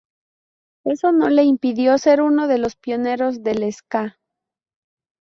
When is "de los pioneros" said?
2.47-3.43